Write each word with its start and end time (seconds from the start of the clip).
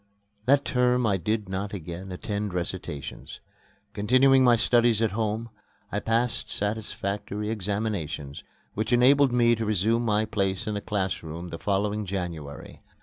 That 0.47 0.65
term 0.65 1.05
I 1.05 1.17
did 1.17 1.47
not 1.47 1.75
again 1.75 2.11
attend 2.11 2.55
recitations. 2.55 3.39
Continuing 3.93 4.43
my 4.43 4.55
studies 4.55 4.99
at 4.99 5.11
home, 5.11 5.49
I 5.91 5.99
passed 5.99 6.49
satisfactory 6.49 7.51
examinations, 7.51 8.43
which 8.73 8.91
enabled 8.93 9.31
me 9.31 9.53
to 9.53 9.63
resume 9.63 10.03
my 10.03 10.25
place 10.25 10.65
in 10.65 10.73
the 10.73 10.81
class 10.81 11.21
room 11.21 11.49
the 11.49 11.59
following 11.59 12.07
January. 12.07 12.81